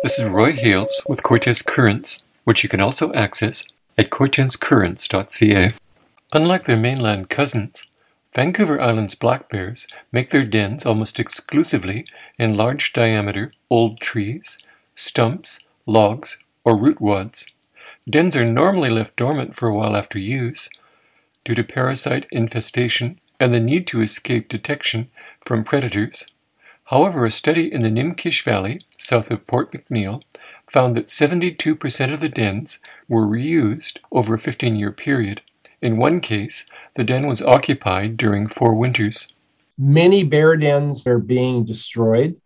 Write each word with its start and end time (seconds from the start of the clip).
This 0.00 0.20
is 0.20 0.28
Roy 0.28 0.52
Hales 0.52 1.02
with 1.08 1.24
Cortes 1.24 1.60
Currents, 1.60 2.22
which 2.44 2.62
you 2.62 2.68
can 2.68 2.80
also 2.80 3.12
access 3.14 3.64
at 3.98 4.10
cortescurrents.ca. 4.10 5.72
Unlike 6.32 6.64
their 6.64 6.78
mainland 6.78 7.28
cousins, 7.28 7.84
Vancouver 8.32 8.80
Island's 8.80 9.16
black 9.16 9.50
bears 9.50 9.88
make 10.12 10.30
their 10.30 10.44
dens 10.44 10.86
almost 10.86 11.18
exclusively 11.18 12.06
in 12.38 12.56
large 12.56 12.92
diameter 12.92 13.50
old 13.70 13.98
trees, 13.98 14.58
stumps, 14.94 15.66
logs, 15.84 16.38
or 16.64 16.76
root 16.76 17.00
wads. 17.00 17.46
Dens 18.08 18.36
are 18.36 18.44
normally 18.44 18.90
left 18.90 19.16
dormant 19.16 19.56
for 19.56 19.68
a 19.68 19.74
while 19.74 19.96
after 19.96 20.20
use 20.20 20.70
due 21.44 21.56
to 21.56 21.64
parasite 21.64 22.28
infestation 22.30 23.18
and 23.40 23.52
the 23.52 23.58
need 23.58 23.84
to 23.88 24.00
escape 24.00 24.48
detection 24.48 25.08
from 25.44 25.64
predators. 25.64 26.24
However, 26.88 27.26
a 27.26 27.30
study 27.30 27.70
in 27.70 27.82
the 27.82 27.90
Nimpkish 27.90 28.42
Valley, 28.44 28.80
south 28.88 29.30
of 29.30 29.46
Port 29.46 29.72
McNeill, 29.72 30.22
found 30.70 30.94
that 30.94 31.08
72% 31.08 32.12
of 32.14 32.20
the 32.20 32.30
dens 32.30 32.78
were 33.06 33.26
reused 33.26 33.98
over 34.10 34.34
a 34.34 34.38
15 34.38 34.74
year 34.74 34.90
period. 34.90 35.42
In 35.82 35.98
one 35.98 36.20
case, 36.20 36.64
the 36.96 37.04
den 37.04 37.26
was 37.26 37.42
occupied 37.42 38.16
during 38.16 38.46
four 38.46 38.74
winters. 38.74 39.30
Many 39.76 40.24
bear 40.24 40.56
dens 40.56 41.06
are 41.06 41.18
being 41.18 41.66
destroyed. 41.66 42.40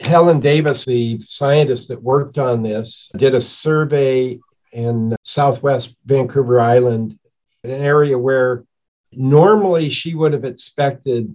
Helen 0.00 0.38
Davis, 0.38 0.84
the 0.84 1.20
scientist 1.22 1.88
that 1.88 2.02
worked 2.02 2.38
on 2.38 2.62
this, 2.62 3.10
did 3.16 3.34
a 3.34 3.40
survey 3.40 4.38
in 4.72 5.16
southwest 5.24 5.96
Vancouver 6.06 6.60
Island, 6.60 7.18
an 7.64 7.70
area 7.70 8.16
where 8.16 8.64
normally 9.10 9.90
she 9.90 10.14
would 10.14 10.32
have 10.32 10.44
expected 10.44 11.34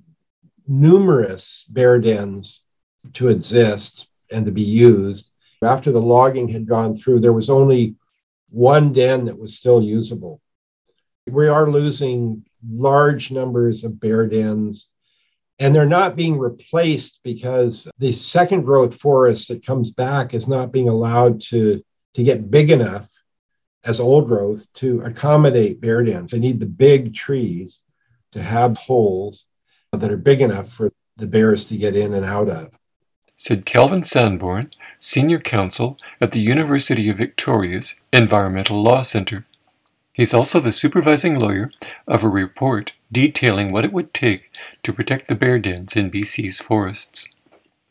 numerous 0.67 1.65
bear 1.69 1.99
dens 1.99 2.61
to 3.13 3.29
exist 3.29 4.07
and 4.31 4.45
to 4.45 4.51
be 4.51 4.63
used. 4.63 5.31
After 5.63 5.91
the 5.91 6.01
logging 6.01 6.47
had 6.49 6.67
gone 6.67 6.97
through, 6.97 7.21
there 7.21 7.33
was 7.33 7.49
only 7.49 7.95
one 8.49 8.93
den 8.93 9.25
that 9.25 9.39
was 9.39 9.55
still 9.55 9.81
usable. 9.81 10.41
We 11.27 11.47
are 11.47 11.69
losing 11.69 12.45
large 12.65 13.31
numbers 13.31 13.83
of 13.83 13.99
bear 13.99 14.27
dens, 14.27 14.89
and 15.59 15.73
they're 15.73 15.85
not 15.85 16.15
being 16.15 16.37
replaced 16.37 17.21
because 17.23 17.87
the 17.97 18.11
second 18.11 18.63
growth 18.63 18.99
forest 18.99 19.47
that 19.47 19.65
comes 19.65 19.91
back 19.91 20.33
is 20.33 20.47
not 20.47 20.71
being 20.71 20.89
allowed 20.89 21.41
to, 21.41 21.83
to 22.13 22.23
get 22.23 22.51
big 22.51 22.71
enough 22.71 23.09
as 23.85 23.99
old 23.99 24.27
growth 24.27 24.65
to 24.73 25.01
accommodate 25.01 25.81
bear 25.81 26.03
dens. 26.03 26.31
They 26.31 26.39
need 26.39 26.59
the 26.59 26.65
big 26.65 27.13
trees 27.13 27.81
to 28.33 28.41
have 28.41 28.77
holes 28.77 29.45
that 29.93 30.11
are 30.11 30.17
big 30.17 30.41
enough 30.41 30.71
for 30.71 30.91
the 31.17 31.27
bears 31.27 31.65
to 31.65 31.77
get 31.77 31.95
in 31.95 32.13
and 32.13 32.25
out 32.25 32.49
of. 32.49 32.71
Said 33.35 33.65
Calvin 33.65 34.01
Sandborn, 34.01 34.71
Senior 34.99 35.39
Counsel 35.39 35.97
at 36.19 36.31
the 36.31 36.39
University 36.39 37.09
of 37.09 37.17
Victoria's 37.17 37.95
Environmental 38.11 38.81
Law 38.81 39.03
Centre. 39.03 39.45
He's 40.11 40.33
also 40.33 40.59
the 40.59 40.71
supervising 40.71 41.39
lawyer 41.39 41.71
of 42.07 42.23
a 42.23 42.29
report 42.29 42.93
detailing 43.11 43.71
what 43.71 43.85
it 43.85 43.93
would 43.93 44.13
take 44.13 44.51
to 44.81 44.91
protect 44.91 45.27
the 45.27 45.35
bear 45.35 45.59
dens 45.59 45.95
in 45.95 46.09
BC's 46.09 46.59
forests. 46.59 47.29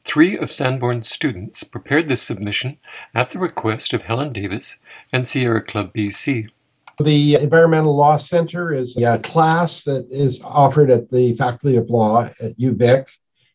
Three 0.02 0.36
of 0.36 0.50
Sandborn's 0.50 1.08
students 1.08 1.62
prepared 1.64 2.08
this 2.08 2.22
submission 2.22 2.78
at 3.14 3.30
the 3.30 3.38
request 3.38 3.92
of 3.92 4.02
Helen 4.02 4.32
Davis 4.32 4.78
and 5.12 5.26
Sierra 5.26 5.62
Club 5.62 5.92
BC. 5.94 6.50
The 6.98 7.34
Environmental 7.34 7.94
Law 7.94 8.16
Center 8.16 8.72
is 8.72 8.96
a 8.96 9.18
class 9.18 9.84
that 9.84 10.06
is 10.10 10.40
offered 10.42 10.90
at 10.90 11.10
the 11.10 11.36
Faculty 11.36 11.76
of 11.76 11.90
Law 11.90 12.30
at 12.40 12.58
UVic, 12.58 13.10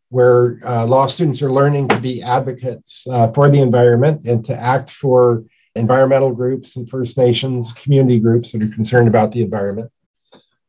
where 0.10 0.60
uh, 0.64 0.86
law 0.86 1.08
students 1.08 1.42
are 1.42 1.52
learning 1.52 1.88
to 1.88 2.00
be 2.00 2.22
advocates 2.22 3.08
uh, 3.10 3.32
for 3.32 3.50
the 3.50 3.60
environment 3.60 4.28
and 4.28 4.46
to 4.46 4.56
act 4.56 4.92
for 4.92 5.44
environmental 5.74 6.32
groups 6.32 6.76
and 6.76 6.88
First 6.88 7.18
Nations 7.18 7.72
community 7.74 8.20
groups 8.20 8.52
that 8.52 8.62
are 8.62 8.68
concerned 8.68 9.08
about 9.08 9.32
the 9.32 9.42
environment. 9.42 9.90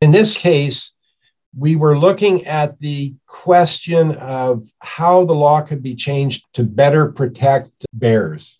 In 0.01 0.09
this 0.09 0.35
case, 0.35 0.95
we 1.55 1.75
were 1.75 1.99
looking 1.99 2.47
at 2.47 2.79
the 2.79 3.13
question 3.27 4.13
of 4.13 4.67
how 4.79 5.25
the 5.25 5.35
law 5.35 5.61
could 5.61 5.83
be 5.83 5.93
changed 5.93 6.45
to 6.53 6.63
better 6.63 7.11
protect 7.11 7.69
bears. 7.93 8.59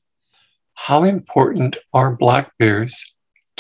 How 0.76 1.04
important 1.04 1.78
are 1.94 2.16
black 2.16 2.52
bears 2.60 3.13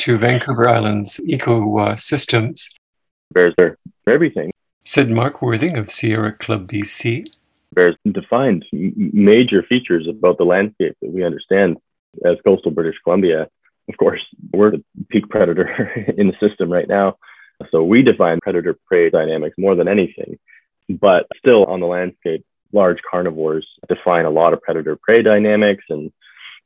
to 0.03 0.18
Vancouver 0.18 0.68
Island's 0.68 1.18
ecosystems. 1.30 2.74
Bears 3.31 3.53
are 3.58 3.78
everything. 4.06 4.52
Said 4.84 5.09
Mark 5.09 5.41
Worthing 5.41 5.78
of 5.78 5.90
Sierra 5.90 6.34
Club 6.34 6.68
BC. 6.68 7.30
Bears 7.72 7.96
defined 8.12 8.66
major 8.74 9.64
features 9.64 10.06
about 10.09 10.38
the 10.38 10.44
landscape 10.44 10.97
that 11.02 11.09
we 11.09 11.24
understand 11.24 11.78
as 12.25 12.36
coastal 12.46 12.72
British 12.72 12.97
Columbia. 13.02 13.47
Of 13.88 13.96
course, 13.96 14.19
we're 14.52 14.72
the 14.72 14.84
peak 15.08 15.30
predator 15.30 15.69
in 16.18 16.28
the 16.28 16.35
system 16.46 16.70
right 16.70 16.88
now. 16.88 17.16
So 17.72 17.81
we 17.85 18.02
define 18.02 18.40
predator 18.41 18.78
prey 18.85 19.09
dynamics 19.09 19.56
more 19.58 19.74
than 19.74 19.88
anything. 19.88 20.38
But 20.90 21.28
still, 21.38 21.64
on 21.64 21.80
the 21.80 21.88
landscape, 21.88 22.46
large 22.74 23.00
carnivores 23.09 23.66
define 23.88 24.25
a 24.25 24.30
lot 24.30 24.52
of 24.52 24.62
predator 24.62 24.97
prey 24.97 25.22
dynamics 25.22 25.85
and 25.88 26.12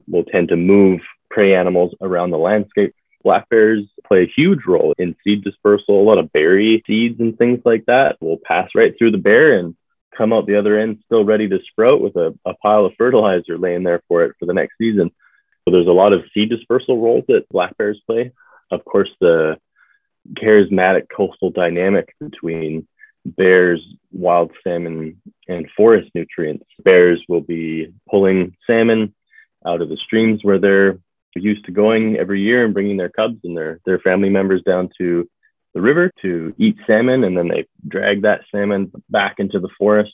will 0.07 0.23
tend 0.23 0.47
to 0.47 0.55
move 0.55 1.01
prey 1.29 1.53
animals 1.53 1.93
around 2.01 2.31
the 2.31 2.37
landscape 2.39 2.95
black 3.27 3.49
bears 3.49 3.83
play 4.07 4.23
a 4.23 4.33
huge 4.33 4.61
role 4.65 4.93
in 4.97 5.13
seed 5.21 5.43
dispersal. 5.43 6.01
A 6.01 6.07
lot 6.07 6.17
of 6.17 6.31
berry 6.31 6.81
seeds 6.87 7.19
and 7.19 7.37
things 7.37 7.59
like 7.65 7.85
that 7.87 8.15
will 8.21 8.37
pass 8.41 8.69
right 8.73 8.93
through 8.97 9.11
the 9.11 9.17
bear 9.17 9.59
and 9.59 9.75
come 10.17 10.31
out 10.31 10.47
the 10.47 10.57
other 10.57 10.79
end 10.79 10.99
still 11.03 11.25
ready 11.25 11.49
to 11.49 11.59
sprout 11.69 11.99
with 11.99 12.15
a, 12.15 12.33
a 12.45 12.53
pile 12.53 12.85
of 12.85 12.93
fertilizer 12.97 13.57
laying 13.57 13.83
there 13.83 14.01
for 14.07 14.23
it 14.23 14.33
for 14.39 14.45
the 14.45 14.53
next 14.53 14.75
season. 14.77 15.11
So 15.65 15.73
there's 15.73 15.87
a 15.87 15.91
lot 15.91 16.15
of 16.15 16.23
seed 16.33 16.49
dispersal 16.49 17.01
roles 17.01 17.25
that 17.27 17.49
black 17.49 17.75
bears 17.75 17.99
play. 18.07 18.31
Of 18.71 18.85
course, 18.85 19.09
the 19.19 19.57
charismatic 20.35 21.07
coastal 21.13 21.49
dynamic 21.49 22.15
between 22.21 22.87
bears, 23.25 23.81
wild 24.13 24.53
salmon, 24.63 25.21
and 25.49 25.67
forest 25.75 26.09
nutrients. 26.15 26.65
Bears 26.81 27.21
will 27.27 27.41
be 27.41 27.93
pulling 28.09 28.55
salmon 28.65 29.13
out 29.65 29.81
of 29.81 29.89
the 29.89 29.97
streams 29.97 30.45
where 30.45 30.59
they're 30.59 30.99
used 31.43 31.65
to 31.65 31.71
going 31.71 32.17
every 32.17 32.41
year 32.41 32.65
and 32.65 32.73
bringing 32.73 32.97
their 32.97 33.09
cubs 33.09 33.39
and 33.43 33.55
their 33.55 33.79
their 33.85 33.99
family 33.99 34.29
members 34.29 34.61
down 34.63 34.89
to 34.97 35.29
the 35.73 35.81
river 35.81 36.11
to 36.21 36.53
eat 36.57 36.77
salmon, 36.87 37.23
and 37.23 37.37
then 37.37 37.47
they 37.47 37.65
drag 37.87 38.23
that 38.23 38.41
salmon 38.51 38.91
back 39.09 39.35
into 39.37 39.59
the 39.59 39.69
forest. 39.77 40.13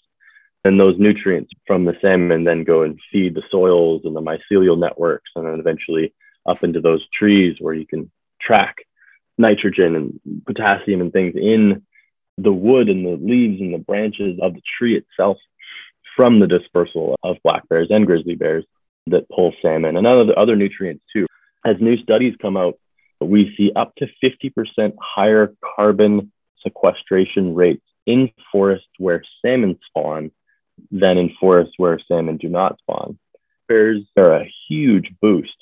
And 0.66 0.80
those 0.80 0.98
nutrients 0.98 1.52
from 1.68 1.84
the 1.84 1.96
salmon 2.02 2.46
then 2.46 2.64
go 2.64 2.84
and 2.84 2.98
feed 3.12 3.36
the 3.36 3.44
soils 3.52 4.04
and 4.06 4.16
the 4.16 4.22
mycelial 4.22 4.80
networks, 4.80 5.30
and 5.36 5.46
then 5.46 5.60
eventually 5.60 6.14
up 6.46 6.64
into 6.64 6.82
those 6.82 7.06
trees 7.18 7.58
where 7.60 7.74
you 7.74 7.86
can 7.86 8.12
track 8.42 8.78
nitrogen 9.38 9.96
and 9.96 10.20
potassium 10.46 11.02
and 11.02 11.12
things 11.12 11.34
in 11.36 11.84
the 12.38 12.52
wood 12.52 12.90
and 12.90 13.06
the 13.06 13.18
leaves 13.26 13.62
and 13.62 13.74
the 13.74 13.78
branches 13.78 14.40
of 14.42 14.54
the 14.54 14.62
tree 14.78 14.98
itself 14.98 15.38
from 16.16 16.40
the 16.40 16.48
dispersal 16.48 17.18
of 17.24 17.38
black 17.44 17.68
bears 17.70 17.88
and 17.90 18.06
grizzly 18.06 18.36
bears 18.36 18.66
that 19.08 19.30
pull 19.30 19.54
salmon 19.62 19.98
and 19.98 20.08
other, 20.08 20.38
other 20.38 20.56
nutrients 20.56 21.04
too. 21.12 21.26
As 21.66 21.76
new 21.80 21.98
studies 21.98 22.36
come 22.42 22.58
out, 22.58 22.76
we 23.22 23.54
see 23.58 23.72
up 23.76 23.94
to 23.96 24.08
50% 24.24 24.94
higher 25.00 25.54
carbon 25.76 26.32
sequestration 26.62 27.56
rates 27.56 27.84
in 28.06 28.32
forests 28.52 28.88
where 28.98 29.24
salmon 29.42 29.80
spawn 29.88 30.32
than 30.92 31.18
in 31.18 31.34
forests 31.40 31.74
where 31.78 32.00
salmon 32.08 32.38
do 32.38 32.50
not 32.50 32.78
spawn. 32.80 33.18
Bears 33.68 34.02
are 34.18 34.36
a 34.36 34.52
huge 34.68 35.10
boost 35.22 35.56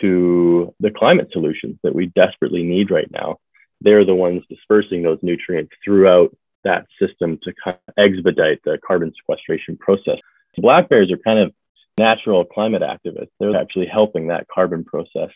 to 0.00 0.74
the 0.80 0.90
climate 0.90 1.28
solutions 1.32 1.78
that 1.82 1.94
we 1.94 2.06
desperately 2.06 2.62
need 2.62 2.90
right 2.90 3.10
now. 3.10 3.38
They're 3.80 4.04
the 4.04 4.14
ones 4.14 4.42
dispersing 4.48 5.02
those 5.02 5.18
nutrients 5.22 5.72
throughout 5.84 6.36
that 6.64 6.86
system 7.00 7.38
to 7.44 7.52
expedite 7.96 8.60
the 8.64 8.78
carbon 8.84 9.12
sequestration 9.16 9.76
process. 9.76 10.18
Black 10.56 10.88
bears 10.88 11.12
are 11.12 11.18
kind 11.18 11.38
of 11.38 11.52
natural 11.98 12.44
climate 12.44 12.82
activists. 12.82 13.30
They're 13.38 13.56
actually 13.56 13.86
helping 13.86 14.28
that 14.28 14.46
carbon 14.48 14.84
process 14.84 15.30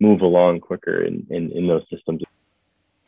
move 0.00 0.20
along 0.20 0.60
quicker 0.60 1.02
in, 1.02 1.26
in, 1.30 1.50
in 1.52 1.66
those 1.66 1.82
systems. 1.90 2.22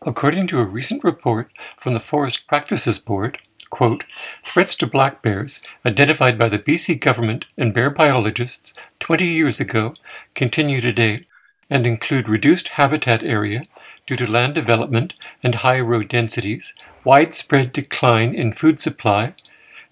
According 0.02 0.46
to 0.48 0.58
a 0.58 0.64
recent 0.64 1.02
report 1.02 1.50
from 1.78 1.94
the 1.94 2.00
Forest 2.00 2.46
Practices 2.46 2.98
Board, 2.98 3.38
quote, 3.70 4.04
threats 4.44 4.76
to 4.76 4.86
black 4.86 5.22
bears 5.22 5.62
identified 5.84 6.38
by 6.38 6.48
the 6.48 6.58
BC 6.58 7.00
government 7.00 7.46
and 7.56 7.74
bear 7.74 7.90
biologists 7.90 8.74
20 9.00 9.24
years 9.24 9.58
ago 9.58 9.94
continue 10.34 10.80
today 10.80 11.24
and 11.68 11.86
include 11.86 12.28
reduced 12.28 12.68
habitat 12.68 13.22
area 13.22 13.62
due 14.06 14.16
to 14.16 14.30
land 14.30 14.54
development 14.54 15.14
and 15.42 15.56
high 15.56 15.80
road 15.80 16.08
densities, 16.08 16.74
widespread 17.04 17.72
decline 17.72 18.34
in 18.34 18.52
food 18.52 18.78
supply, 18.78 19.34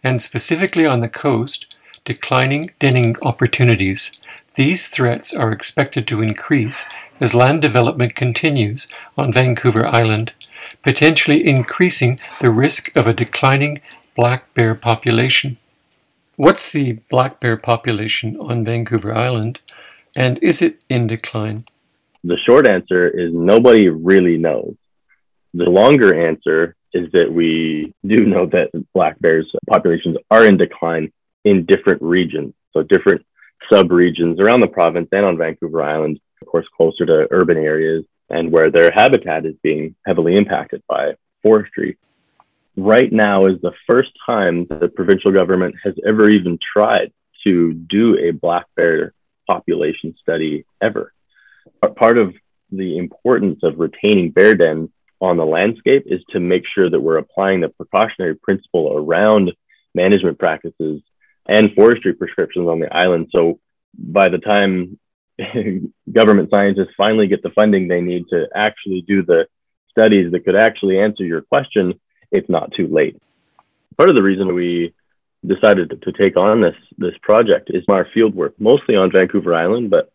and 0.02 0.20
specifically 0.20 0.86
on 0.86 1.00
the 1.00 1.08
coast, 1.08 1.73
declining 2.04 2.70
denning 2.78 3.16
opportunities. 3.22 4.12
These 4.56 4.88
threats 4.88 5.34
are 5.34 5.52
expected 5.52 6.06
to 6.08 6.20
increase 6.20 6.84
as 7.18 7.34
land 7.34 7.62
development 7.62 8.14
continues 8.14 8.88
on 9.16 9.32
Vancouver 9.32 9.86
Island, 9.86 10.32
potentially 10.82 11.46
increasing 11.46 12.20
the 12.40 12.50
risk 12.50 12.94
of 12.96 13.06
a 13.06 13.14
declining 13.14 13.80
black 14.14 14.52
bear 14.54 14.74
population. 14.74 15.56
What's 16.36 16.70
the 16.70 16.98
black 17.10 17.40
bear 17.40 17.56
population 17.56 18.36
on 18.38 18.64
Vancouver 18.64 19.14
Island, 19.14 19.60
and 20.14 20.38
is 20.42 20.60
it 20.60 20.84
in 20.88 21.06
decline? 21.06 21.64
The 22.22 22.38
short 22.46 22.66
answer 22.66 23.08
is 23.08 23.32
nobody 23.32 23.88
really 23.88 24.36
knows. 24.36 24.74
The 25.54 25.64
longer 25.64 26.28
answer 26.28 26.74
is 26.92 27.10
that 27.12 27.32
we 27.32 27.92
do 28.06 28.24
know 28.24 28.46
that 28.46 28.70
black 28.94 29.18
bears 29.20 29.50
populations 29.68 30.16
are 30.30 30.44
in 30.44 30.56
decline 30.56 31.12
in 31.44 31.66
different 31.66 32.02
regions. 32.02 32.54
So 32.72 32.82
different 32.82 33.24
sub-regions 33.70 34.40
around 34.40 34.60
the 34.60 34.68
province 34.68 35.08
and 35.12 35.24
on 35.24 35.38
Vancouver 35.38 35.82
Island, 35.82 36.20
of 36.42 36.48
course, 36.48 36.66
closer 36.76 37.06
to 37.06 37.28
urban 37.30 37.56
areas 37.56 38.04
and 38.30 38.50
where 38.50 38.70
their 38.70 38.90
habitat 38.90 39.46
is 39.46 39.54
being 39.62 39.94
heavily 40.06 40.34
impacted 40.34 40.82
by 40.88 41.14
forestry. 41.42 41.98
Right 42.76 43.12
now 43.12 43.44
is 43.44 43.60
the 43.60 43.72
first 43.88 44.10
time 44.26 44.66
the 44.68 44.88
provincial 44.88 45.30
government 45.30 45.76
has 45.84 45.94
ever 46.06 46.28
even 46.28 46.58
tried 46.76 47.12
to 47.44 47.74
do 47.74 48.18
a 48.18 48.32
black 48.32 48.66
bear 48.74 49.12
population 49.46 50.14
study 50.20 50.64
ever. 50.82 51.12
Part 51.96 52.18
of 52.18 52.34
the 52.72 52.98
importance 52.98 53.60
of 53.62 53.78
retaining 53.78 54.30
bear 54.30 54.54
dens 54.54 54.90
on 55.20 55.36
the 55.36 55.46
landscape 55.46 56.04
is 56.06 56.20
to 56.30 56.40
make 56.40 56.64
sure 56.66 56.90
that 56.90 57.00
we're 57.00 57.18
applying 57.18 57.60
the 57.60 57.68
precautionary 57.68 58.34
principle 58.34 58.92
around 58.96 59.52
management 59.94 60.38
practices 60.38 61.02
and 61.46 61.72
forestry 61.74 62.14
prescriptions 62.14 62.68
on 62.68 62.80
the 62.80 62.94
island. 62.94 63.30
So 63.34 63.58
by 63.96 64.28
the 64.28 64.38
time 64.38 64.98
government 66.12 66.50
scientists 66.52 66.94
finally 66.96 67.26
get 67.26 67.42
the 67.42 67.50
funding 67.50 67.88
they 67.88 68.00
need 68.00 68.24
to 68.30 68.46
actually 68.54 69.02
do 69.02 69.22
the 69.24 69.46
studies 69.90 70.32
that 70.32 70.44
could 70.44 70.56
actually 70.56 70.98
answer 70.98 71.24
your 71.24 71.42
question, 71.42 72.00
it's 72.30 72.48
not 72.48 72.72
too 72.72 72.88
late. 72.88 73.20
Part 73.96 74.10
of 74.10 74.16
the 74.16 74.22
reason 74.22 74.54
we 74.54 74.94
decided 75.46 76.02
to, 76.02 76.12
take 76.12 76.38
on 76.38 76.60
this 76.60 76.74
this 76.96 77.14
project 77.22 77.70
is 77.72 77.84
our 77.88 78.08
field 78.14 78.34
work, 78.34 78.54
mostly 78.58 78.96
on 78.96 79.12
Vancouver 79.12 79.54
Island, 79.54 79.90
but 79.90 80.10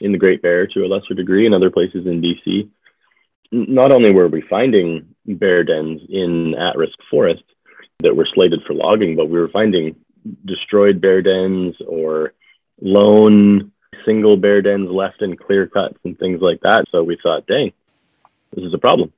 in 0.00 0.12
the 0.12 0.18
Great 0.18 0.42
Bear 0.42 0.66
to 0.66 0.84
a 0.84 0.88
lesser 0.88 1.14
degree, 1.14 1.46
and 1.46 1.54
other 1.54 1.70
places 1.70 2.06
in 2.06 2.20
BC. 2.20 2.68
Not 3.52 3.92
only 3.92 4.12
were 4.12 4.28
we 4.28 4.40
finding 4.42 5.14
bear 5.26 5.62
dens 5.62 6.00
in 6.08 6.54
at-risk 6.54 6.98
forests 7.10 7.44
that 8.00 8.16
were 8.16 8.26
slated 8.34 8.62
for 8.66 8.74
logging, 8.74 9.14
but 9.14 9.28
we 9.28 9.38
were 9.38 9.50
finding 9.50 9.94
destroyed 10.44 11.00
bear 11.00 11.22
dens 11.22 11.76
or 11.86 12.34
lone 12.80 13.72
single 14.04 14.36
bear 14.36 14.62
dens 14.62 14.90
left 14.90 15.22
in 15.22 15.36
clear 15.36 15.66
cuts 15.66 15.98
and 16.04 16.18
things 16.18 16.40
like 16.40 16.60
that. 16.62 16.84
So 16.90 17.02
we 17.02 17.18
thought, 17.22 17.46
dang, 17.46 17.72
this 18.54 18.64
is 18.64 18.74
a 18.74 18.78
problem. 18.78 19.12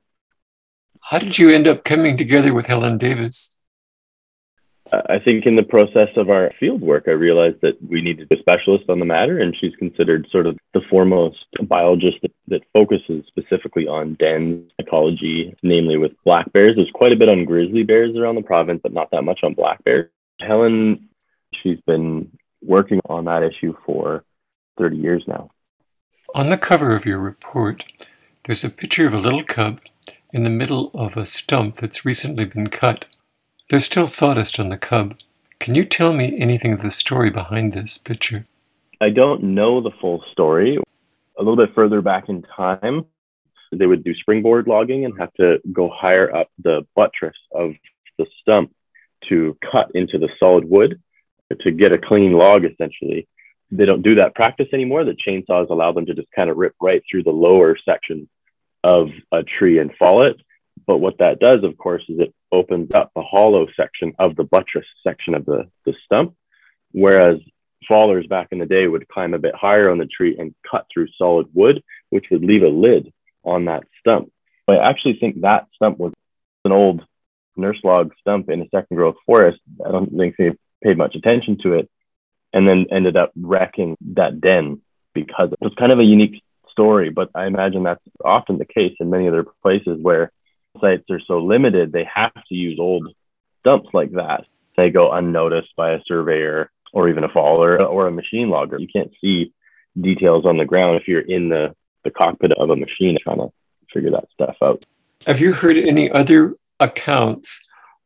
How 1.01 1.19
did 1.19 1.37
you 1.37 1.49
end 1.49 1.67
up 1.67 1.83
coming 1.83 2.17
together 2.17 2.53
with 2.53 2.67
Helen 2.67 2.97
Davis? 2.97 3.55
I 4.91 5.17
think 5.17 5.45
in 5.45 5.55
the 5.55 5.63
process 5.63 6.09
of 6.15 6.29
our 6.29 6.51
field 6.59 6.81
work, 6.81 7.05
I 7.07 7.11
realized 7.11 7.59
that 7.61 7.73
we 7.81 8.01
needed 8.01 8.27
a 8.31 8.37
specialist 8.37 8.85
on 8.87 8.99
the 8.99 9.05
matter, 9.05 9.39
and 9.39 9.55
she's 9.59 9.75
considered 9.77 10.27
sort 10.31 10.45
of 10.45 10.57
the 10.73 10.81
foremost 10.89 11.43
biologist 11.63 12.17
that, 12.21 12.31
that 12.49 12.61
focuses 12.71 13.25
specifically 13.27 13.87
on 13.87 14.13
den 14.19 14.67
ecology, 14.77 15.55
namely 15.63 15.97
with 15.97 16.11
black 16.23 16.51
bears. 16.53 16.75
There's 16.75 16.91
quite 16.93 17.13
a 17.13 17.15
bit 17.15 17.29
on 17.29 17.45
grizzly 17.45 17.81
bears 17.81 18.15
around 18.15 18.35
the 18.35 18.43
province, 18.43 18.79
but 18.83 18.93
not 18.93 19.09
that 19.11 19.23
much 19.23 19.39
on 19.43 19.55
black 19.55 19.83
bears. 19.83 20.09
Helen, 20.39 21.09
she's 21.53 21.79
been 21.85 22.31
working 22.61 22.99
on 23.09 23.25
that 23.25 23.43
issue 23.43 23.75
for 23.85 24.23
30 24.77 24.97
years 24.97 25.23
now. 25.27 25.49
On 26.33 26.49
the 26.49 26.57
cover 26.57 26.95
of 26.95 27.05
your 27.05 27.19
report, 27.19 27.83
there's 28.43 28.63
a 28.63 28.69
picture 28.69 29.07
of 29.07 29.13
a 29.13 29.19
little 29.19 29.43
cub 29.43 29.79
in 30.33 30.43
the 30.43 30.49
middle 30.49 30.91
of 30.93 31.15
a 31.15 31.25
stump 31.25 31.75
that's 31.75 32.05
recently 32.05 32.45
been 32.45 32.67
cut. 32.67 33.05
There's 33.69 33.85
still 33.85 34.07
sawdust 34.07 34.59
on 34.59 34.69
the 34.69 34.77
cub. 34.77 35.17
Can 35.59 35.75
you 35.75 35.85
tell 35.85 36.13
me 36.13 36.37
anything 36.37 36.73
of 36.73 36.81
the 36.81 36.91
story 36.91 37.29
behind 37.29 37.73
this 37.73 37.97
picture? 37.97 38.45
I 39.01 39.09
don't 39.09 39.43
know 39.43 39.81
the 39.81 39.91
full 40.01 40.23
story. 40.31 40.77
A 41.37 41.41
little 41.41 41.55
bit 41.55 41.73
further 41.73 42.01
back 42.01 42.29
in 42.29 42.43
time, 42.55 43.05
they 43.71 43.85
would 43.85 44.03
do 44.03 44.13
springboard 44.13 44.67
logging 44.67 45.05
and 45.05 45.17
have 45.19 45.33
to 45.35 45.57
go 45.71 45.89
higher 45.89 46.33
up 46.35 46.49
the 46.63 46.85
buttress 46.95 47.35
of 47.51 47.71
the 48.17 48.25
stump 48.41 48.73
to 49.29 49.57
cut 49.71 49.91
into 49.93 50.17
the 50.17 50.29
solid 50.39 50.65
wood 50.65 51.01
to 51.61 51.71
get 51.71 51.93
a 51.93 51.97
clean 51.97 52.33
log 52.33 52.65
essentially. 52.65 53.27
They 53.71 53.85
don't 53.85 54.01
do 54.01 54.15
that 54.15 54.35
practice 54.35 54.67
anymore. 54.73 55.03
The 55.03 55.17
chainsaws 55.27 55.69
allow 55.69 55.91
them 55.91 56.05
to 56.05 56.13
just 56.13 56.27
kind 56.35 56.49
of 56.49 56.57
rip 56.57 56.75
right 56.81 57.03
through 57.09 57.23
the 57.23 57.31
lower 57.31 57.77
section 57.83 58.29
of 58.83 59.09
a 59.31 59.43
tree 59.43 59.79
and 59.79 59.91
fall 59.97 60.25
it. 60.25 60.37
But 60.85 60.97
what 60.97 61.17
that 61.19 61.39
does, 61.39 61.63
of 61.63 61.77
course, 61.77 62.03
is 62.09 62.19
it 62.19 62.33
opens 62.51 62.93
up 62.93 63.11
the 63.15 63.23
hollow 63.23 63.67
section 63.75 64.13
of 64.19 64.35
the 64.35 64.43
buttress 64.43 64.85
section 65.03 65.33
of 65.33 65.45
the, 65.45 65.69
the 65.85 65.93
stump. 66.05 66.35
Whereas 66.91 67.39
fallers 67.89 68.29
back 68.29 68.49
in 68.51 68.59
the 68.59 68.65
day 68.65 68.87
would 68.87 69.07
climb 69.07 69.33
a 69.33 69.39
bit 69.39 69.55
higher 69.55 69.89
on 69.89 69.97
the 69.97 70.05
tree 70.05 70.35
and 70.37 70.53
cut 70.69 70.85
through 70.93 71.07
solid 71.17 71.47
wood, 71.53 71.83
which 72.09 72.25
would 72.31 72.43
leave 72.43 72.63
a 72.63 72.67
lid 72.67 73.11
on 73.43 73.65
that 73.65 73.83
stump. 73.99 74.31
But 74.67 74.79
I 74.79 74.89
actually 74.89 75.17
think 75.19 75.41
that 75.41 75.67
stump 75.75 75.97
was 75.97 76.13
an 76.65 76.71
old 76.71 77.03
nurse 77.55 77.79
log 77.83 78.13
stump 78.19 78.49
in 78.49 78.61
a 78.61 78.69
second 78.69 78.97
growth 78.97 79.15
forest. 79.25 79.59
I 79.85 79.91
don't 79.91 80.15
think 80.15 80.35
they 80.37 80.51
paid 80.83 80.97
much 80.97 81.15
attention 81.15 81.57
to 81.63 81.73
it 81.73 81.89
and 82.53 82.67
then 82.67 82.85
ended 82.91 83.17
up 83.17 83.31
wrecking 83.35 83.97
that 84.13 84.39
den 84.39 84.81
because 85.13 85.51
it 85.51 85.59
was 85.61 85.73
kind 85.77 85.91
of 85.91 85.99
a 85.99 86.03
unique 86.03 86.41
story. 86.71 87.09
But 87.09 87.29
I 87.35 87.45
imagine 87.45 87.83
that's 87.83 88.03
often 88.23 88.57
the 88.57 88.65
case 88.65 88.95
in 88.99 89.09
many 89.09 89.27
other 89.27 89.45
places 89.61 89.99
where 90.01 90.31
sites 90.81 91.09
are 91.09 91.21
so 91.25 91.39
limited, 91.39 91.91
they 91.91 92.07
have 92.13 92.33
to 92.33 92.55
use 92.55 92.79
old 92.79 93.13
stumps 93.59 93.89
like 93.93 94.11
that. 94.13 94.45
They 94.77 94.89
go 94.89 95.11
unnoticed 95.11 95.75
by 95.75 95.91
a 95.91 95.99
surveyor 96.05 96.69
or 96.93 97.09
even 97.09 97.23
a 97.23 97.29
faller 97.29 97.81
or 97.83 98.07
a 98.07 98.11
machine 98.11 98.49
logger. 98.49 98.79
You 98.79 98.87
can't 98.87 99.11
see 99.21 99.53
details 99.99 100.45
on 100.45 100.57
the 100.57 100.65
ground 100.65 100.99
if 100.99 101.07
you're 101.07 101.21
in 101.21 101.49
the, 101.49 101.75
the 102.03 102.11
cockpit 102.11 102.51
of 102.53 102.69
a 102.69 102.75
machine 102.75 103.17
trying 103.21 103.37
to 103.37 103.49
figure 103.93 104.11
that 104.11 104.27
stuff 104.33 104.55
out. 104.61 104.85
Have 105.25 105.39
you 105.39 105.53
heard 105.53 105.77
any 105.77 106.11
other 106.11 106.55
accounts 106.79 107.65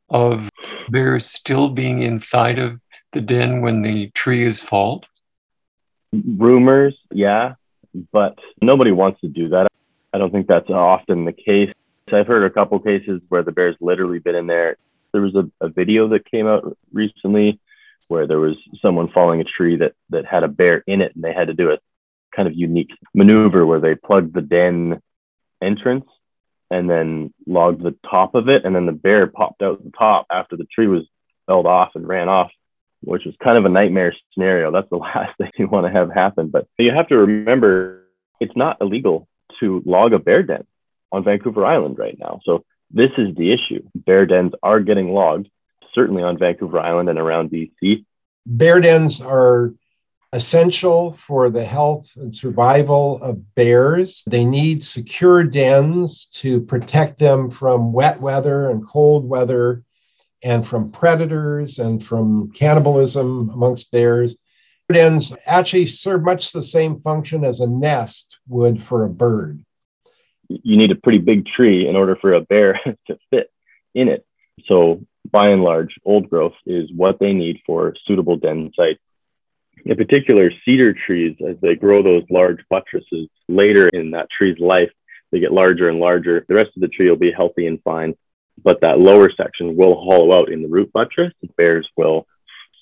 of 0.10 0.50
bears 0.90 1.26
still 1.26 1.70
being 1.70 2.02
inside 2.02 2.60
of 2.60 2.82
the 3.12 3.22
den 3.22 3.62
when 3.62 3.82
the 3.82 4.10
tree 4.12 4.44
is 4.44 4.62
falled? 4.62 5.06
Rumors, 6.12 6.98
yeah, 7.12 7.56
but 8.12 8.38
nobody 8.62 8.92
wants 8.92 9.22
to 9.22 9.28
do 9.28 9.50
that. 9.50 9.68
I 10.14 10.18
don't 10.18 10.32
think 10.32 10.48
that's 10.48 10.70
often 10.70 11.26
the 11.26 11.34
case. 11.34 11.72
I've 12.12 12.28
heard 12.28 12.44
a 12.44 12.50
couple 12.50 12.80
cases 12.80 13.22
where 13.30 13.44
the 13.44 13.52
bear's 13.52 13.76
literally 13.80 14.18
been 14.18 14.36
in 14.36 14.48
there. 14.48 14.78
There 15.12 15.22
was 15.22 15.36
a, 15.36 15.50
a 15.62 15.70
video 15.70 16.08
that 16.10 16.30
came 16.30 16.48
out 16.48 16.76
recently 16.92 17.60
where 18.08 18.26
there 18.26 18.40
was 18.40 18.56
someone 18.82 19.12
falling 19.12 19.42
a 19.42 19.44
tree 19.44 19.78
that 19.78 19.94
that 20.10 20.26
had 20.26 20.44
a 20.44 20.48
bear 20.48 20.84
in 20.88 21.02
it, 21.02 21.14
and 21.14 21.24
they 21.24 21.34
had 21.34 21.48
to 21.48 21.54
do 21.54 21.72
a 21.72 21.78
kind 22.36 22.48
of 22.48 22.56
unique 22.56 22.90
maneuver 23.14 23.66
where 23.66 23.80
they 23.80 23.96
plugged 23.96 24.34
the 24.34 24.42
den 24.42 25.02
entrance 25.62 26.06
and 26.72 26.90
then 26.90 27.34
logged 27.48 27.84
the 27.84 27.96
top 28.10 28.36
of 28.36 28.50
it. 28.50 28.66
And 28.66 28.76
then 28.76 28.86
the 28.86 28.92
bear 28.92 29.28
popped 29.28 29.62
out 29.62 29.84
the 29.84 29.92
top 29.98 30.28
after 30.32 30.56
the 30.56 30.66
tree 30.66 30.88
was 30.88 31.08
felled 31.48 31.66
off 31.66 31.92
and 31.96 32.08
ran 32.08 32.30
off, 32.30 32.52
which 33.02 33.26
was 33.26 33.36
kind 33.44 33.58
of 33.58 33.66
a 33.66 33.70
nightmare 33.70 34.16
scenario. 34.34 34.72
That's 34.72 34.90
the 34.90 34.98
last 34.98 35.38
thing 35.38 35.52
you 35.58 35.68
want 35.68 35.88
to 35.88 35.92
have 35.92 36.12
happen. 36.12 36.50
But 36.50 36.68
you 36.78 36.92
have 36.94 37.08
to 37.10 37.18
remember 37.18 38.04
it's 38.40 38.56
not 38.56 38.78
illegal 38.82 39.28
to 39.60 39.82
log 39.86 40.14
a 40.14 40.20
bear 40.20 40.44
den 40.44 40.66
on 41.12 41.24
Vancouver 41.24 41.66
Island 41.66 41.98
right 41.98 42.18
now. 42.18 42.40
So 42.46 42.64
this 42.92 43.12
is 43.18 43.36
the 43.36 43.52
issue. 43.52 43.84
Bear 43.96 44.26
dens 44.26 44.54
are 44.64 44.80
getting 44.80 45.12
logged, 45.12 45.50
certainly 45.94 46.24
on 46.24 46.38
Vancouver 46.38 46.80
Island 46.80 47.10
and 47.10 47.20
around 47.20 47.52
BC. 47.52 48.06
Bear 48.46 48.80
dens 48.80 49.22
are 49.22 49.74
essential 50.32 51.18
for 51.26 51.50
the 51.50 51.64
health 51.64 52.12
and 52.16 52.34
survival 52.34 53.20
of 53.22 53.56
bears. 53.56 54.24
They 54.28 54.46
need 54.46 54.84
secure 54.84 55.44
dens 55.44 56.26
to 56.34 56.62
protect 56.62 57.20
them 57.20 57.50
from 57.50 57.94
wet 57.94 58.20
weather 58.22 58.70
and 58.70 58.86
cold 58.86 59.28
weather 59.28 59.84
and 60.44 60.66
from 60.66 60.92
predators 60.92 61.80
and 61.80 62.04
from 62.04 62.52
cannibalism 62.52 63.50
amongst 63.50 63.92
bears. 63.92 64.38
Dens 64.92 65.36
actually 65.46 65.86
serve 65.86 66.24
much 66.24 66.52
the 66.52 66.62
same 66.62 67.00
function 67.00 67.44
as 67.44 67.60
a 67.60 67.70
nest 67.70 68.40
would 68.48 68.82
for 68.82 69.04
a 69.04 69.10
bird. 69.10 69.64
You 70.48 70.78
need 70.78 70.92
a 70.92 70.96
pretty 70.96 71.20
big 71.20 71.46
tree 71.46 71.88
in 71.88 71.96
order 71.96 72.16
for 72.16 72.34
a 72.34 72.42
bear 72.42 72.80
to 73.08 73.18
fit 73.30 73.52
in 73.94 74.08
it. 74.08 74.26
So, 74.66 75.06
by 75.30 75.50
and 75.50 75.64
large, 75.64 75.96
old 76.06 76.30
growth 76.30 76.56
is 76.66 76.92
what 76.92 77.20
they 77.20 77.34
need 77.34 77.60
for 77.66 77.94
suitable 78.08 78.38
den 78.38 78.72
sites 78.76 79.00
in 79.86 79.96
particular, 79.96 80.52
cedar 80.66 80.94
trees, 80.94 81.36
as 81.48 81.56
they 81.62 81.76
grow 81.76 82.04
those 82.04 82.24
large 82.30 82.60
buttresses 82.70 83.30
later 83.48 83.90
in 83.90 84.12
that 84.12 84.28
tree's 84.36 84.60
life, 84.60 84.90
they 85.32 85.40
get 85.40 85.52
larger 85.52 85.90
and 85.90 86.00
larger. 86.00 86.46
The 86.48 86.56
rest 86.56 86.70
of 86.76 86.82
the 86.82 86.88
tree 86.88 87.10
will 87.10 87.18
be 87.18 87.32
healthy 87.32 87.68
and 87.68 87.82
fine, 87.84 88.16
but 88.62 88.82
that 88.82 89.00
lower 89.00 89.30
section 89.36 89.76
will 89.76 89.96
hollow 89.96 90.34
out 90.34 90.52
in 90.52 90.62
the 90.62 90.68
root 90.68 90.92
buttress. 90.92 91.34
Bears 91.58 91.88
will 91.96 92.28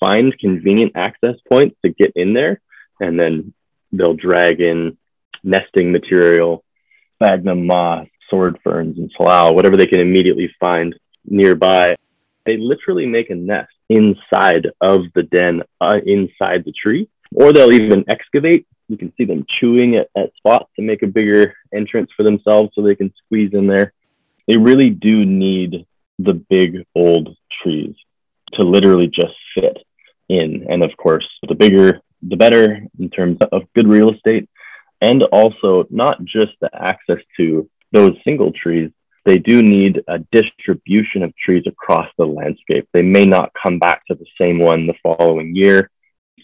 find 0.00 0.38
convenient 0.38 0.92
access 0.94 1.36
points 1.50 1.76
to 1.84 1.92
get 1.92 2.12
in 2.16 2.32
there, 2.32 2.60
and 3.00 3.18
then 3.18 3.52
they'll 3.92 4.14
drag 4.14 4.60
in 4.60 4.96
nesting 5.42 5.92
material, 5.92 6.64
sphagnum 7.16 7.66
moss, 7.66 8.06
sword 8.30 8.58
ferns, 8.62 8.98
and 8.98 9.10
salal, 9.16 9.54
whatever 9.54 9.76
they 9.76 9.86
can 9.86 10.00
immediately 10.00 10.50
find 10.60 10.94
nearby. 11.24 11.96
They 12.46 12.56
literally 12.56 13.06
make 13.06 13.30
a 13.30 13.34
nest 13.34 13.72
inside 13.88 14.68
of 14.80 15.02
the 15.14 15.22
den, 15.22 15.62
uh, 15.80 15.98
inside 16.04 16.64
the 16.64 16.72
tree, 16.72 17.08
or 17.34 17.52
they'll 17.52 17.72
even 17.72 18.04
excavate. 18.08 18.66
You 18.88 18.96
can 18.96 19.12
see 19.16 19.24
them 19.24 19.44
chewing 19.60 19.96
at, 19.96 20.08
at 20.16 20.32
spots 20.36 20.70
to 20.76 20.82
make 20.82 21.02
a 21.02 21.06
bigger 21.06 21.54
entrance 21.74 22.10
for 22.16 22.22
themselves 22.22 22.70
so 22.74 22.82
they 22.82 22.94
can 22.94 23.12
squeeze 23.24 23.50
in 23.52 23.66
there. 23.66 23.92
They 24.46 24.56
really 24.56 24.90
do 24.90 25.24
need 25.24 25.86
the 26.18 26.34
big 26.34 26.84
old 26.94 27.36
trees 27.62 27.94
to 28.54 28.62
literally 28.62 29.08
just 29.08 29.34
fit 29.54 29.76
in. 30.28 30.66
And 30.68 30.82
of 30.82 30.96
course, 30.96 31.26
the 31.46 31.54
bigger, 31.54 32.00
the 32.22 32.36
better 32.36 32.80
in 32.98 33.10
terms 33.10 33.38
of 33.52 33.62
good 33.74 33.88
real 33.88 34.14
estate. 34.14 34.48
And 35.00 35.22
also, 35.24 35.86
not 35.90 36.24
just 36.24 36.52
the 36.60 36.70
access 36.74 37.18
to 37.36 37.68
those 37.92 38.16
single 38.24 38.52
trees, 38.52 38.90
they 39.28 39.36
do 39.36 39.62
need 39.62 40.02
a 40.08 40.20
distribution 40.32 41.22
of 41.22 41.36
trees 41.36 41.64
across 41.66 42.08
the 42.16 42.24
landscape. 42.24 42.88
They 42.94 43.02
may 43.02 43.26
not 43.26 43.52
come 43.62 43.78
back 43.78 44.06
to 44.06 44.14
the 44.14 44.24
same 44.40 44.58
one 44.58 44.86
the 44.86 44.94
following 45.02 45.54
year. 45.54 45.90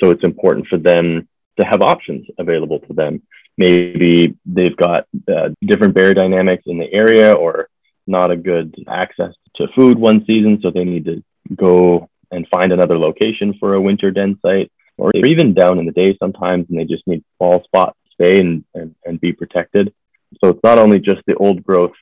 So 0.03 0.11
it's 0.11 0.23
important 0.23 0.67
for 0.67 0.77
them 0.77 1.27
to 1.59 1.67
have 1.67 1.81
options 1.81 2.27
available 2.39 2.81
to 2.81 2.93
them. 2.93 3.23
Maybe 3.57 4.37
they've 4.45 4.77
got 4.77 5.07
uh, 5.35 5.49
different 5.63 5.95
bear 5.95 6.13
dynamics 6.13 6.65
in 6.67 6.77
the 6.79 6.93
area 6.93 7.33
or 7.33 7.71
not 8.07 8.31
a 8.31 8.37
good 8.37 8.75
access 8.87 9.33
to 9.57 9.69
food 9.75 9.99
one 9.99 10.23
season. 10.27 10.61
So 10.61 10.71
they 10.71 10.85
need 10.85 11.07
to 11.07 11.25
go 11.57 12.11
and 12.31 12.47
find 12.49 12.71
another 12.71 12.99
location 12.99 13.55
for 13.59 13.75
a 13.75 13.81
winter 13.81 14.11
den 14.11 14.39
site, 14.43 14.71
or 14.99 15.11
even 15.17 15.55
down 15.55 15.79
in 15.79 15.87
the 15.87 15.93
day 15.93 16.19
sometimes, 16.19 16.67
and 16.69 16.79
they 16.79 16.85
just 16.85 17.07
need 17.07 17.25
fall 17.39 17.65
spots 17.65 17.97
to 18.05 18.11
stay 18.13 18.41
and, 18.41 18.63
and, 18.75 18.95
and 19.07 19.21
be 19.23 19.33
protected. 19.33 19.95
So 20.43 20.51
it's 20.51 20.65
not 20.65 20.79
only 20.79 20.99
just 20.99 21.23
the 21.27 21.37
old 21.37 21.65
growth 21.65 21.93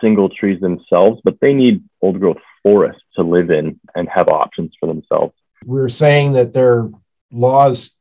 single 0.00 0.28
trees 0.28 0.60
themselves, 0.60 1.20
but 1.24 1.38
they 1.40 1.52
need 1.52 1.82
old 2.02 2.20
growth 2.20 2.38
forests 2.62 3.02
to 3.16 3.22
live 3.22 3.50
in 3.50 3.78
and 3.94 4.08
have 4.08 4.28
options 4.28 4.72
for 4.78 4.86
themselves. 4.86 5.34
We're 5.64 5.88
saying 5.88 6.34
that 6.34 6.54
there 6.54 6.78
are 6.78 6.90
laws 7.30 7.92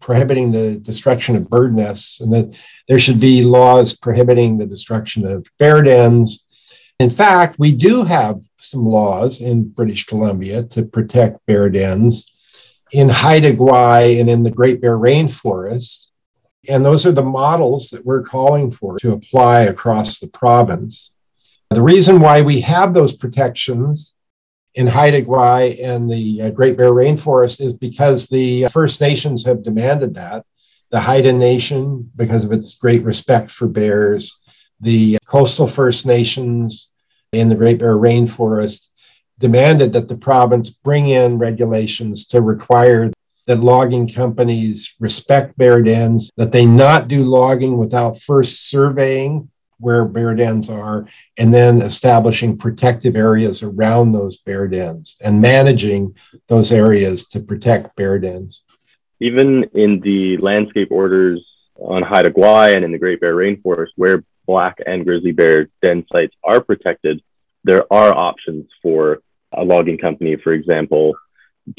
prohibiting 0.00 0.52
the 0.52 0.74
destruction 0.76 1.36
of 1.36 1.48
bird 1.48 1.74
nests 1.74 2.20
and 2.20 2.32
that 2.32 2.54
there 2.88 2.98
should 2.98 3.20
be 3.20 3.42
laws 3.42 3.96
prohibiting 3.96 4.58
the 4.58 4.66
destruction 4.66 5.26
of 5.26 5.46
bear 5.58 5.82
dens. 5.82 6.46
In 6.98 7.10
fact, 7.10 7.58
we 7.58 7.72
do 7.72 8.04
have 8.04 8.40
some 8.58 8.86
laws 8.86 9.40
in 9.40 9.68
British 9.68 10.06
Columbia 10.06 10.64
to 10.64 10.84
protect 10.84 11.44
bear 11.46 11.70
dens 11.70 12.36
in 12.92 13.08
Haida 13.08 13.52
Gwaii 13.52 14.20
and 14.20 14.30
in 14.30 14.42
the 14.42 14.50
Great 14.50 14.80
Bear 14.80 14.96
Rainforest. 14.96 16.06
And 16.68 16.84
those 16.84 17.06
are 17.06 17.12
the 17.12 17.22
models 17.22 17.90
that 17.90 18.04
we're 18.04 18.22
calling 18.22 18.70
for 18.70 18.98
to 18.98 19.12
apply 19.12 19.62
across 19.62 20.18
the 20.18 20.28
province. 20.28 21.12
The 21.70 21.82
reason 21.82 22.20
why 22.20 22.42
we 22.42 22.60
have 22.60 22.94
those 22.94 23.16
protections 23.16 24.14
in 24.74 24.86
Haida 24.86 25.22
Gwaii 25.22 25.82
and 25.82 26.10
the 26.10 26.42
uh, 26.42 26.50
Great 26.50 26.76
Bear 26.76 26.92
Rainforest 26.92 27.60
is 27.60 27.74
because 27.74 28.28
the 28.28 28.66
First 28.68 29.00
Nations 29.00 29.44
have 29.44 29.62
demanded 29.62 30.14
that. 30.14 30.44
The 30.90 31.00
Haida 31.00 31.32
Nation, 31.32 32.10
because 32.14 32.44
of 32.44 32.52
its 32.52 32.76
great 32.76 33.02
respect 33.02 33.50
for 33.50 33.66
bears, 33.66 34.38
the 34.80 35.18
coastal 35.26 35.66
First 35.66 36.06
Nations, 36.06 36.92
in 37.32 37.48
the 37.48 37.54
Great 37.54 37.78
Bear 37.78 37.96
Rainforest 37.96 38.86
demanded 39.38 39.92
that 39.92 40.08
the 40.08 40.16
province 40.16 40.70
bring 40.70 41.08
in 41.08 41.38
regulations 41.38 42.26
to 42.28 42.40
require 42.40 43.12
that 43.46 43.60
logging 43.60 44.08
companies 44.08 44.94
respect 44.98 45.56
bear 45.56 45.82
dens, 45.82 46.30
that 46.36 46.52
they 46.52 46.66
not 46.66 47.08
do 47.08 47.24
logging 47.24 47.76
without 47.76 48.20
first 48.20 48.68
surveying 48.68 49.48
where 49.78 50.04
bear 50.04 50.34
dens 50.34 50.70
are, 50.70 51.06
and 51.38 51.52
then 51.52 51.82
establishing 51.82 52.56
protective 52.56 53.16
areas 53.16 53.62
around 53.62 54.12
those 54.12 54.38
bear 54.38 54.66
dens 54.66 55.16
and 55.22 55.40
managing 55.40 56.14
those 56.48 56.72
areas 56.72 57.26
to 57.28 57.40
protect 57.40 57.94
bear 57.96 58.18
dens. 58.18 58.62
Even 59.20 59.64
in 59.74 60.00
the 60.00 60.36
landscape 60.38 60.88
orders 60.90 61.44
on 61.76 62.02
Haida 62.02 62.30
Gwaii 62.30 62.74
and 62.74 62.84
in 62.84 62.92
the 62.92 62.98
Great 62.98 63.20
Bear 63.20 63.34
Rainforest, 63.34 63.90
where 63.96 64.24
black 64.46 64.78
and 64.86 65.04
grizzly 65.04 65.32
bear 65.32 65.68
den 65.84 66.04
sites 66.10 66.34
are 66.44 66.60
protected, 66.60 67.22
there 67.64 67.84
are 67.92 68.14
options 68.14 68.66
for 68.82 69.20
a 69.52 69.64
logging 69.64 69.98
company, 69.98 70.36
for 70.36 70.52
example, 70.52 71.14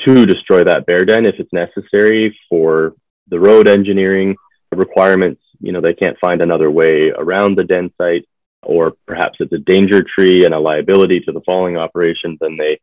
to 0.06 0.26
destroy 0.26 0.64
that 0.64 0.86
bear 0.86 1.06
den 1.06 1.26
if 1.26 1.36
it's 1.40 1.54
necessary 1.54 2.38
for 2.50 2.94
the 3.30 3.40
road 3.40 3.68
engineering 3.68 4.36
requirements. 4.72 5.42
You 5.60 5.72
know, 5.72 5.82
they 5.82 5.94
can't 5.94 6.20
find 6.20 6.42
another 6.42 6.70
way 6.70 7.12
around 7.16 7.56
the 7.56 7.64
den 7.64 7.92
site, 7.98 8.28
or 8.64 8.94
perhaps 9.06 9.38
it's 9.40 9.54
a 9.54 9.60
danger 9.60 10.04
tree 10.04 10.46
and 10.46 10.54
a 10.54 10.60
liability 10.60 11.22
to 11.22 11.32
the 11.32 11.42
falling 11.46 11.78
operation, 11.78 12.38
then 12.40 12.58
they 12.58 12.80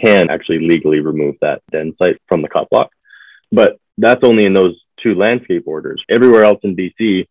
can 0.00 0.30
actually 0.30 0.66
legally 0.66 1.00
remove 1.00 1.36
that 1.40 1.62
den 1.70 1.94
site 2.00 2.20
from 2.28 2.42
the 2.42 2.48
cut 2.48 2.68
block. 2.70 2.90
But 3.50 3.78
that's 3.98 4.24
only 4.24 4.46
in 4.46 4.54
those 4.54 4.80
two 5.02 5.14
landscape 5.14 5.64
orders. 5.66 6.02
Everywhere 6.08 6.44
else 6.44 6.60
in 6.62 6.76
BC, 6.76 7.26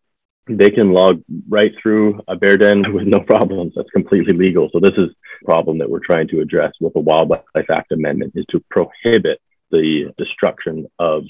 they 0.48 0.70
can 0.70 0.92
log 0.92 1.22
right 1.48 1.72
through 1.80 2.20
a 2.28 2.36
bear 2.36 2.56
den 2.56 2.84
with 2.94 3.06
no 3.06 3.20
problems. 3.20 3.72
That's 3.76 3.90
completely 3.90 4.34
legal. 4.34 4.68
So 4.72 4.80
this 4.80 4.96
is 4.96 5.10
a 5.10 5.44
problem 5.44 5.78
that 5.78 5.90
we're 5.90 6.00
trying 6.04 6.28
to 6.28 6.40
address 6.40 6.72
with 6.80 6.94
the 6.94 7.00
Wildlife 7.00 7.42
Act 7.70 7.92
amendment 7.92 8.32
is 8.36 8.44
to 8.50 8.62
prohibit 8.70 9.40
the 9.70 10.12
destruction 10.18 10.86
of 10.98 11.24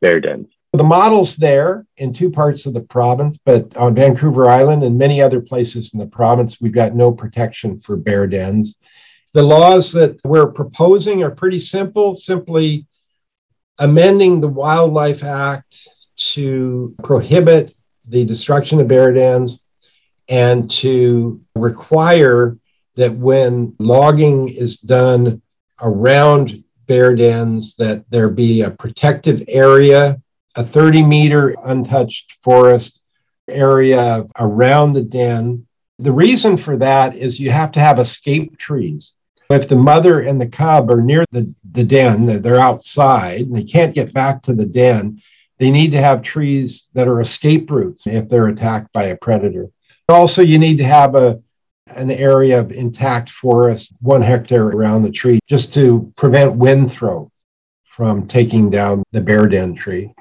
bear 0.00 0.20
dens. 0.20 0.48
The 0.74 0.84
model's 0.84 1.36
there 1.36 1.86
in 1.98 2.14
two 2.14 2.30
parts 2.30 2.64
of 2.64 2.72
the 2.72 2.80
province, 2.80 3.38
but 3.44 3.76
on 3.76 3.94
Vancouver 3.94 4.48
Island 4.48 4.82
and 4.82 4.96
many 4.96 5.20
other 5.20 5.40
places 5.40 5.92
in 5.92 6.00
the 6.00 6.06
province, 6.06 6.62
we've 6.62 6.72
got 6.72 6.94
no 6.94 7.12
protection 7.12 7.78
for 7.78 7.94
bear 7.94 8.26
dens. 8.26 8.76
The 9.34 9.42
laws 9.42 9.92
that 9.92 10.18
we're 10.24 10.50
proposing 10.50 11.22
are 11.22 11.30
pretty 11.30 11.60
simple, 11.60 12.14
simply 12.14 12.86
amending 13.78 14.40
the 14.40 14.48
Wildlife 14.48 15.22
Act 15.22 15.88
to 16.16 16.94
prohibit 17.02 17.76
the 18.08 18.24
destruction 18.24 18.80
of 18.80 18.88
bear 18.88 19.12
dens 19.12 19.64
and 20.28 20.70
to 20.70 21.38
require 21.54 22.56
that 22.96 23.12
when 23.12 23.74
logging 23.78 24.48
is 24.48 24.78
done 24.78 25.42
around 25.82 26.64
bear 26.86 27.14
dens 27.14 27.76
that 27.76 28.08
there 28.10 28.30
be 28.30 28.62
a 28.62 28.70
protective 28.70 29.42
area 29.48 30.18
a 30.54 30.64
30 30.64 31.02
meter 31.02 31.56
untouched 31.64 32.38
forest 32.42 33.00
area 33.48 34.24
around 34.38 34.92
the 34.92 35.02
den 35.02 35.66
the 35.98 36.12
reason 36.12 36.56
for 36.56 36.76
that 36.76 37.16
is 37.16 37.38
you 37.38 37.50
have 37.50 37.72
to 37.72 37.80
have 37.80 37.98
escape 37.98 38.56
trees 38.56 39.14
if 39.50 39.68
the 39.68 39.76
mother 39.76 40.20
and 40.20 40.40
the 40.40 40.46
cub 40.46 40.90
are 40.90 41.02
near 41.02 41.24
the, 41.32 41.52
the 41.72 41.84
den 41.84 42.40
they're 42.40 42.56
outside 42.58 43.42
and 43.42 43.54
they 43.54 43.64
can't 43.64 43.94
get 43.94 44.14
back 44.14 44.42
to 44.42 44.54
the 44.54 44.66
den 44.66 45.20
they 45.62 45.70
need 45.70 45.92
to 45.92 46.00
have 46.00 46.22
trees 46.22 46.90
that 46.94 47.06
are 47.06 47.20
escape 47.20 47.70
routes 47.70 48.08
if 48.08 48.28
they're 48.28 48.48
attacked 48.48 48.92
by 48.92 49.04
a 49.04 49.16
predator. 49.16 49.70
Also, 50.08 50.42
you 50.42 50.58
need 50.58 50.78
to 50.78 50.84
have 50.84 51.14
a 51.14 51.40
an 51.86 52.10
area 52.10 52.58
of 52.58 52.72
intact 52.72 53.30
forest, 53.30 53.94
one 54.00 54.22
hectare 54.22 54.66
around 54.66 55.02
the 55.02 55.10
tree, 55.10 55.38
just 55.46 55.72
to 55.74 56.12
prevent 56.16 56.56
wind 56.56 56.90
throw 56.90 57.30
from 57.84 58.26
taking 58.26 58.70
down 58.70 59.04
the 59.12 59.20
bear 59.20 59.46
den 59.46 59.72
tree. 59.72 60.12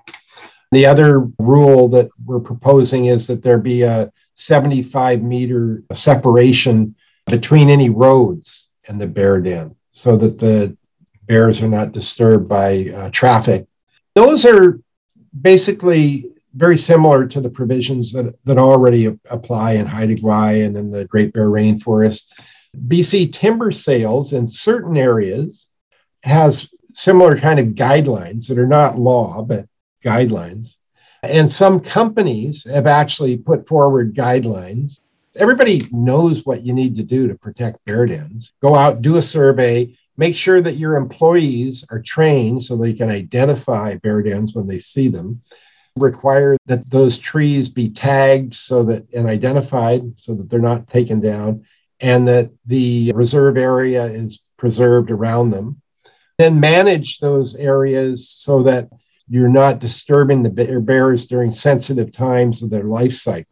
The 0.71 0.85
other 0.85 1.27
rule 1.37 1.89
that 1.89 2.09
we're 2.23 2.39
proposing 2.39 3.05
is 3.05 3.27
that 3.27 3.43
there 3.43 3.57
be 3.57 3.81
a 3.81 4.11
75 4.35 5.21
meter 5.21 5.83
separation 5.93 6.95
between 7.27 7.69
any 7.69 7.89
roads 7.89 8.69
and 8.87 8.99
the 8.99 9.07
bear 9.07 9.41
den 9.41 9.75
so 9.91 10.15
that 10.17 10.39
the 10.39 10.75
bears 11.25 11.61
are 11.61 11.67
not 11.67 11.91
disturbed 11.91 12.47
by 12.47 12.89
uh, 12.95 13.09
traffic. 13.09 13.67
Those 14.15 14.45
are 14.45 14.79
basically 15.39 16.31
very 16.55 16.77
similar 16.77 17.25
to 17.27 17.39
the 17.39 17.49
provisions 17.49 18.11
that, 18.11 18.35
that 18.45 18.57
already 18.57 19.17
apply 19.29 19.73
in 19.73 19.85
Haida 19.85 20.15
Gwaii 20.15 20.65
and 20.65 20.75
in 20.75 20.89
the 20.89 21.05
Great 21.05 21.33
Bear 21.33 21.49
Rainforest. 21.49 22.23
BC 22.87 23.31
timber 23.31 23.71
sales 23.71 24.33
in 24.33 24.45
certain 24.47 24.97
areas 24.97 25.67
has 26.23 26.69
similar 26.93 27.37
kind 27.37 27.59
of 27.59 27.67
guidelines 27.67 28.47
that 28.47 28.57
are 28.57 28.67
not 28.67 28.99
law, 28.99 29.41
but 29.41 29.65
guidelines. 30.03 30.77
And 31.23 31.49
some 31.49 31.79
companies 31.79 32.69
have 32.69 32.87
actually 32.87 33.37
put 33.37 33.67
forward 33.67 34.15
guidelines. 34.15 34.99
Everybody 35.35 35.87
knows 35.91 36.45
what 36.45 36.65
you 36.65 36.73
need 36.73 36.95
to 36.95 37.03
do 37.03 37.27
to 37.27 37.35
protect 37.35 37.83
bear 37.85 38.05
dens. 38.05 38.53
Go 38.61 38.75
out, 38.75 39.01
do 39.01 39.17
a 39.17 39.21
survey, 39.21 39.95
Make 40.21 40.35
sure 40.35 40.61
that 40.61 40.75
your 40.75 40.97
employees 40.97 41.83
are 41.89 41.99
trained 41.99 42.63
so 42.63 42.75
they 42.75 42.93
can 42.93 43.09
identify 43.09 43.95
bear 43.95 44.21
dens 44.21 44.53
when 44.53 44.67
they 44.67 44.77
see 44.77 45.07
them. 45.07 45.41
Require 45.95 46.57
that 46.67 46.87
those 46.91 47.17
trees 47.17 47.69
be 47.69 47.89
tagged 47.89 48.53
so 48.53 48.83
that 48.83 49.11
and 49.13 49.25
identified 49.25 50.01
so 50.19 50.35
that 50.35 50.47
they're 50.47 50.59
not 50.59 50.87
taken 50.87 51.21
down, 51.21 51.65
and 52.01 52.27
that 52.27 52.51
the 52.67 53.11
reserve 53.15 53.57
area 53.57 54.05
is 54.05 54.43
preserved 54.57 55.09
around 55.09 55.49
them. 55.49 55.81
Then 56.37 56.59
manage 56.59 57.17
those 57.17 57.55
areas 57.55 58.29
so 58.29 58.61
that 58.61 58.89
you're 59.31 59.47
not 59.47 59.79
disturbing 59.79 60.43
the 60.43 60.49
bears 60.81 61.25
during 61.25 61.51
sensitive 61.51 62.11
times 62.11 62.61
of 62.61 62.69
their 62.69 62.83
life 62.83 63.13
cycle. 63.13 63.47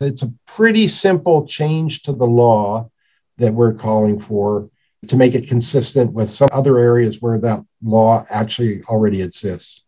It's 0.00 0.22
a 0.22 0.32
pretty 0.46 0.86
simple 0.86 1.48
change 1.48 2.02
to 2.02 2.12
the 2.12 2.24
law 2.24 2.90
that 3.38 3.52
we're 3.52 3.74
calling 3.74 4.20
for 4.20 4.70
to 5.08 5.16
make 5.16 5.34
it 5.34 5.48
consistent 5.48 6.12
with 6.12 6.30
some 6.30 6.48
other 6.52 6.78
areas 6.78 7.20
where 7.20 7.38
that 7.38 7.60
law 7.82 8.24
actually 8.30 8.84
already 8.84 9.20
exists. 9.20 9.84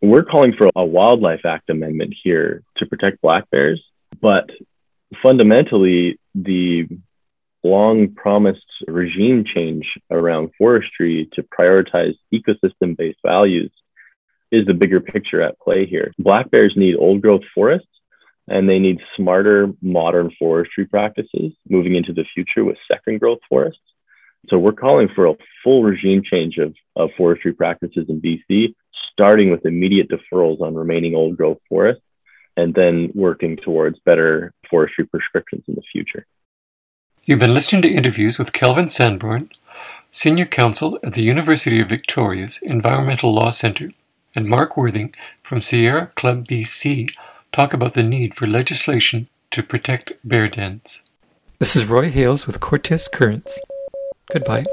We're 0.00 0.24
calling 0.24 0.54
for 0.54 0.70
a 0.74 0.84
Wildlife 0.86 1.44
Act 1.44 1.68
amendment 1.68 2.14
here 2.24 2.62
to 2.78 2.86
protect 2.86 3.20
black 3.20 3.50
bears, 3.50 3.84
but 4.22 4.48
fundamentally, 5.22 6.18
the 6.34 6.88
long 7.62 8.14
promised 8.14 8.64
regime 8.88 9.44
change 9.44 9.86
around 10.10 10.48
forestry 10.56 11.28
to 11.34 11.42
prioritize 11.42 12.14
ecosystem 12.32 12.96
based 12.96 13.18
values 13.22 13.70
is 14.52 14.66
the 14.66 14.74
bigger 14.74 15.00
picture 15.00 15.42
at 15.42 15.58
play 15.58 15.86
here. 15.86 16.12
Black 16.18 16.50
bears 16.50 16.74
need 16.76 16.96
old 16.96 17.22
growth 17.22 17.42
forests 17.54 17.88
and 18.48 18.68
they 18.68 18.78
need 18.78 19.00
smarter 19.16 19.72
modern 19.82 20.30
forestry 20.38 20.86
practices 20.86 21.52
moving 21.68 21.94
into 21.94 22.12
the 22.12 22.24
future 22.34 22.64
with 22.64 22.76
second 22.90 23.20
growth 23.20 23.40
forests. 23.48 23.80
So 24.48 24.58
we're 24.58 24.72
calling 24.72 25.08
for 25.14 25.26
a 25.26 25.34
full 25.64 25.82
regime 25.82 26.22
change 26.24 26.58
of, 26.58 26.74
of 26.94 27.10
forestry 27.16 27.52
practices 27.52 28.06
in 28.08 28.20
BC, 28.20 28.74
starting 29.12 29.50
with 29.50 29.66
immediate 29.66 30.08
deferrals 30.08 30.60
on 30.60 30.74
remaining 30.74 31.16
old 31.16 31.36
growth 31.36 31.58
forests 31.68 32.02
and 32.56 32.72
then 32.74 33.10
working 33.14 33.56
towards 33.56 33.98
better 34.00 34.52
forestry 34.70 35.04
prescriptions 35.06 35.64
in 35.66 35.74
the 35.74 35.82
future. 35.92 36.26
You've 37.24 37.40
been 37.40 37.54
listening 37.54 37.82
to 37.82 37.88
interviews 37.92 38.38
with 38.38 38.52
Calvin 38.52 38.86
Sandborn, 38.86 39.52
Senior 40.12 40.46
Counsel 40.46 40.98
at 41.02 41.14
the 41.14 41.22
University 41.22 41.80
of 41.80 41.88
Victoria's 41.88 42.58
Environmental 42.62 43.34
Law 43.34 43.50
Centre, 43.50 43.90
and 44.36 44.46
Mark 44.46 44.76
Worthing 44.76 45.14
from 45.42 45.62
Sierra 45.62 46.06
Club 46.14 46.46
BC 46.46 47.10
talk 47.50 47.72
about 47.72 47.94
the 47.94 48.02
need 48.02 48.34
for 48.34 48.46
legislation 48.46 49.28
to 49.50 49.62
protect 49.62 50.12
bear 50.22 50.48
dens. 50.48 51.02
This 51.58 51.74
is 51.74 51.86
Roy 51.86 52.10
Hales 52.10 52.46
with 52.46 52.60
Cortes 52.60 53.08
Currents. 53.08 53.58
Goodbye. 54.30 54.66